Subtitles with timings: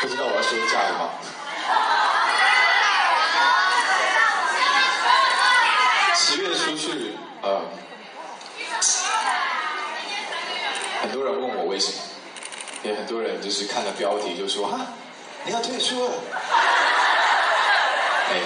[0.00, 1.10] 不知道我要休假了吗？
[6.16, 7.60] 十月出去，呃，
[11.02, 11.98] 很多人问我为什么，
[12.82, 14.86] 也很多人就是看了标题就说啊，
[15.44, 16.12] 你要退出了。
[18.30, 18.40] 哎，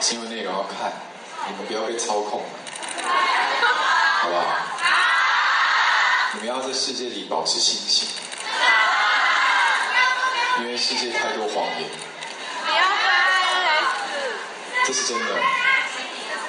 [0.00, 0.92] 新闻内容要看，
[1.46, 2.42] 你们不要被操控，
[3.02, 4.42] 好不好？
[6.32, 8.08] 你们要在世界里保持清醒，
[10.58, 11.88] 因为世界太多谎言。
[12.66, 13.06] 你要拍，
[14.84, 15.26] 这是真的。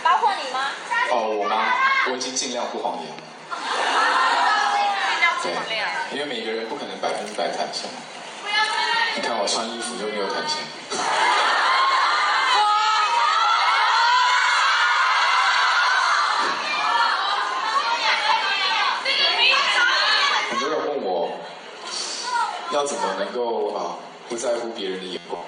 [0.03, 0.71] 包括你吗？
[1.11, 1.65] 哦，我吗？
[2.09, 3.15] 我已经尽量不谎言了。
[5.43, 5.53] 对，
[6.11, 7.89] 因为每个人不可能百分之百坦诚。
[9.15, 10.57] 你看我穿衣服就没有坦诚。
[20.49, 21.39] 很多人问我，
[22.73, 23.97] 要怎么能够啊
[24.29, 25.43] 不在乎别人的眼光？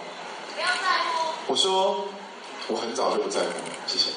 [0.55, 1.33] 不要在乎。
[1.47, 2.05] 我说，
[2.67, 4.11] 我很早就不在乎了，谢谢。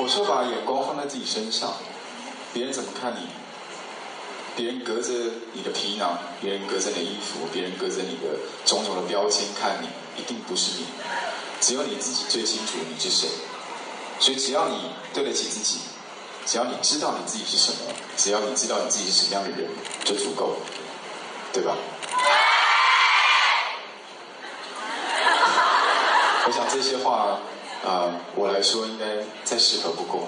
[0.00, 1.74] 我说把眼光放在自己身上，
[2.52, 3.28] 别人怎么看你？
[4.56, 5.12] 别人隔着
[5.52, 9.88] 你的皮囊，别人隔着你的衣服，别人隔着你的种种的标签看你，
[10.20, 10.86] 一定不是你。
[11.60, 13.28] 只有你自己最清楚你是谁。
[14.20, 15.80] 所以只要你对得起自己，
[16.48, 17.78] 只要你知道你自己是什么，
[18.16, 19.68] 只要你知道你自己是什么样的人，
[20.02, 20.60] 就足够了，
[21.52, 21.76] 对吧？
[26.46, 27.38] 我想这些话，
[27.84, 29.04] 啊、我来说应该
[29.44, 30.26] 再适合不过。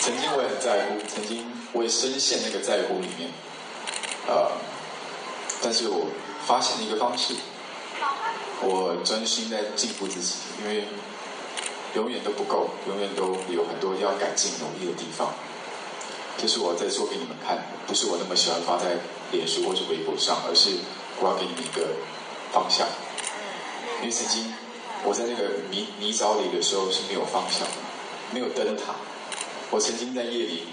[0.00, 3.30] 曾经我也很在乎，曾经我也深陷那个在乎里面，
[4.26, 4.50] 呃，
[5.62, 6.06] 但是我
[6.46, 7.34] 发现了一个方式，
[8.62, 10.88] 我专心在进步自己，因为
[11.94, 15.32] 永远都不够，永远都有很多要改进努力的地方。
[16.36, 18.96] 这是我在做给你们看，不是我那么喜欢发在
[19.30, 20.70] 脸书或者微博上，而是
[21.20, 21.86] 我要给你们一个
[22.52, 22.86] 方向。
[24.00, 24.52] 因为曾经
[25.04, 27.66] 我在那个泥泥沼里的时候是没有方向，
[28.32, 28.96] 没有灯塔。
[29.70, 30.64] 我曾经在夜里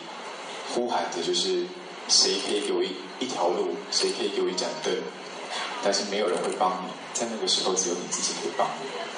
[0.74, 1.66] 呼喊着，就是
[2.08, 2.90] 谁可以给我一
[3.20, 4.92] 一条路，谁可以给我一盏灯，
[5.84, 9.11] 但是没有人会帮你，在那个时候只有你自己可以帮你。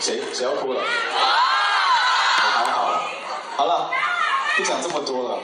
[0.00, 0.80] 谁谁要哭了？
[0.80, 3.02] 我还好了，
[3.56, 3.90] 好了，
[4.56, 5.38] 不讲这么多了。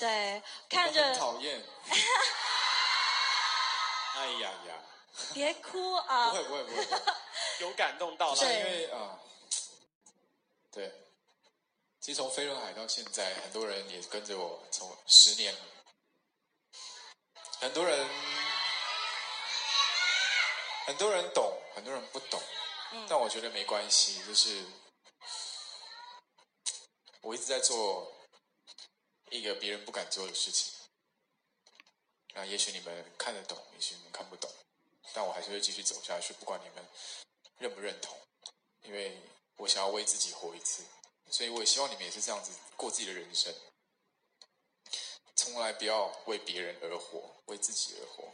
[0.00, 1.60] 对，看我很着讨厌。
[4.16, 4.74] 哎呀呀，
[5.34, 6.30] 别哭啊。
[6.30, 6.36] 不！
[6.36, 6.86] 会不会不会，
[7.60, 8.52] 有感动到不是了。
[8.52, 9.18] 因为啊、
[10.72, 10.90] 对，
[12.00, 15.52] 其实从飞轮海到现在，很多人也跟着我从十年。
[15.52, 15.60] 了，
[17.60, 18.08] 很多人
[20.86, 22.40] 很多人懂，很多人不懂，
[22.92, 23.06] 嗯。
[23.08, 24.64] 但我觉得没关系，就是
[27.20, 28.10] 我一直在做
[29.30, 30.72] 一个别人不敢做的事情。
[32.34, 34.50] 那也许你们看得懂，也许你们看不懂，
[35.12, 36.84] 但我还是会继续走下去，不管你们
[37.58, 38.16] 认不认同，
[38.82, 39.20] 因为
[39.56, 40.84] 我想要为自己活一次，
[41.30, 43.54] 所以我也希望你们也是这样子过自己的人生，
[45.34, 48.32] 从来不要为别人而活，为自己而活。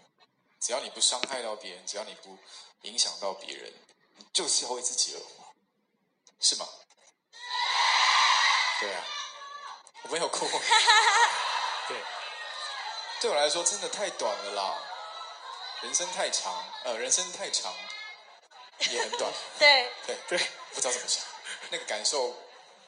[0.60, 2.36] 只要你不伤害到别人，只要你不
[2.82, 3.72] 影响到别人，
[4.16, 5.54] 你就是要为自己而活，
[6.40, 6.68] 是吗？
[8.80, 9.06] 对啊，
[10.06, 10.46] 我没有哭。
[11.88, 11.96] 对，
[13.20, 14.78] 对我来说真的太短了啦，
[15.82, 17.74] 人生太长，呃，人生太长，
[18.90, 19.32] 也很短。
[19.58, 20.38] 对，对对，
[20.72, 21.24] 不知道怎么想，
[21.70, 22.36] 那个感受，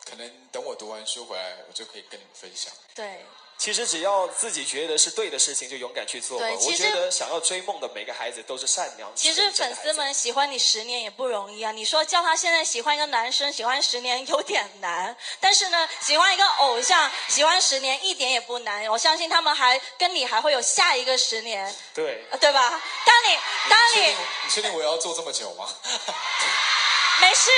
[0.09, 2.73] 可能等我读完书回来，我就可以跟你们分享。
[2.95, 3.27] 对，
[3.59, 6.47] 其实只要自己觉得是对的事情，就勇敢去做吧。
[6.49, 9.11] 我觉得想要追梦的每个孩子都是善良。
[9.17, 11.73] 其实粉丝们喜欢你十年也不容易啊！
[11.73, 18.87] 你说叫他现在喜欢一个男生，喜欢十年有点难，但是呢，喜欢一个偶像，喜欢十年一点也不难。
[18.89, 22.71] 我相信他们还跟你还会有下一个十年，对，呃对吧？
[22.71, 23.39] 当你
[23.69, 24.17] 当你你确定
[24.47, 25.69] 你确定我要做这么久吗？
[27.21, 27.51] 没事，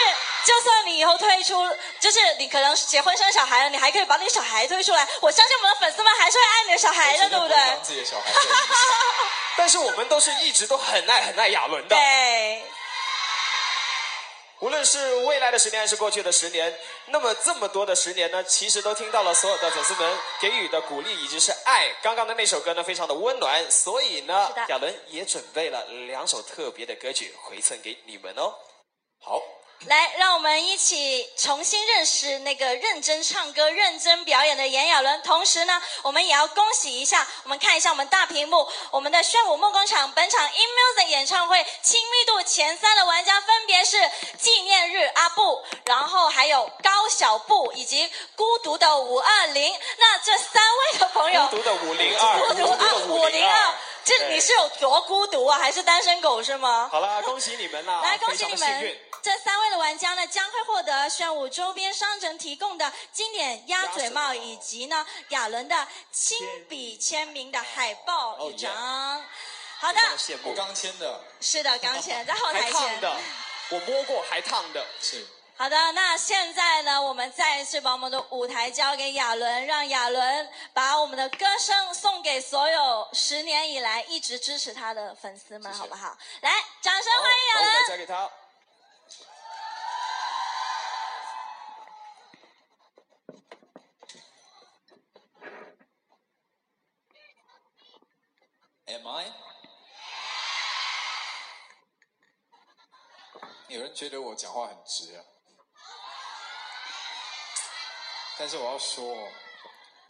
[0.44, 1.54] 就算你以后退出，
[2.00, 5.06] 就是你可能结婚生小孩了，你还可以把你小孩推出来。
[5.20, 7.56] 我相信我们的粉丝们还是会爱你的小孩的，对不对？
[7.82, 8.30] 自己的小孩
[9.56, 11.94] 但是我们都是一直都很爱很爱亚伦的。
[11.94, 12.64] 对，
[14.60, 16.74] 无论是未来的十年还是过去的十年，
[17.06, 21.90] 那么这么多的十年呢，其实都听到了所有的粉丝们给予的鼓励以及是爱。
[22.02, 28.54] 刚刚的那首歌呢，非常的温暖，所以呢亚伦也准备了两首特别的歌曲回赠给你们哦。
[29.22, 29.38] 好，
[29.86, 35.22] 来，让我们一起重新认识那个认真唱歌、认真表演的炎亚纶。
[35.22, 43.96] 同时呢，我们也要恭喜一下，我们看一下我们大屏幕，我们的炫舞梦工厂本场 In Music 演唱会亲密度前三的玩家分别是
[44.38, 49.74] 纪念日阿布，然后还有高小布以及孤独的五二零。
[49.98, 50.62] 那这三
[50.92, 53.74] 位的朋友，孤独的五零二，孤独啊五零二，
[54.04, 55.58] 这对你是有多孤独啊？
[55.58, 56.90] 还是单身狗是吗？
[56.92, 58.02] 好啦，恭喜你们啦！
[58.02, 59.00] 来，恭喜你们幸运！！
[59.22, 66.38] 这三位的玩家呢，将会获得炫舞周边商城提供的经典鸭嘴帽，以及呢亚伦的亲
[66.68, 69.24] 笔签名的海报哦一张。
[69.78, 69.98] 好的
[70.44, 72.72] 我刚签的是的，刚签 在后台签。
[72.72, 73.16] 烫的，
[73.70, 74.86] 我摸过还烫的。
[75.00, 75.26] 是
[75.56, 86.16] 好的，那现在呢，我们再一次把我们的舞台交给亚伦，让亚伦把我们的歌声送给所有十年以来一直支持他的粉丝们，谢谢好不好？
[86.40, 86.50] 来，
[86.80, 87.88] 掌声欢迎亚把舞台伦！
[87.88, 88.30] 交给他。
[98.86, 99.32] Am I？
[103.68, 105.24] 有人觉得我讲话很直啊，
[108.36, 109.04] 但是我要说，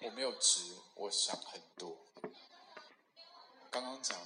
[0.00, 0.60] 我没有直，
[0.94, 1.94] 我想很多。
[3.70, 4.18] 刚刚讲，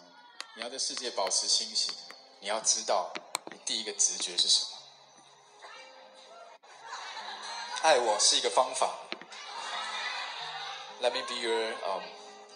[0.54, 1.92] 你要对世界保持清醒，
[2.38, 3.33] 你要知道你
[3.64, 4.66] 第一个直觉是什么。
[7.82, 8.94] 爱我是一个方法。
[11.00, 12.02] Let me be your um，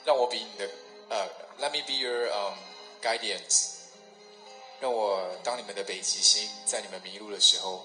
[0.04, 0.70] 让我比你的
[1.10, 1.28] 呃
[1.60, 2.58] ，Let me be your um
[3.02, 3.70] guidance，
[4.80, 7.84] 让我当你们的北极星，在你们迷路的时候，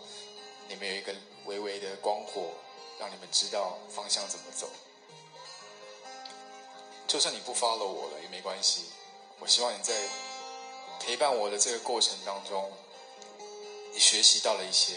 [0.68, 1.14] 你们有一个
[1.46, 2.52] 微微的光火，
[3.00, 4.70] 让你们知道方向怎么走。
[7.08, 8.86] 就算你不 follow 我了也没关系，
[9.40, 9.94] 我希望你在
[11.00, 12.72] 陪伴我的这个过程当中，
[13.94, 14.95] 你学习到了一些，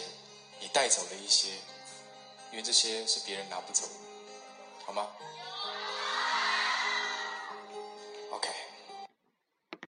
[0.59, 1.49] 你带走了一些，
[2.51, 3.93] 因为这些是别人拿不走的，
[4.85, 5.07] 好吗？